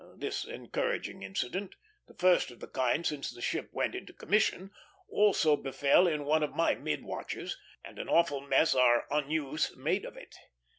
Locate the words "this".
0.17-0.45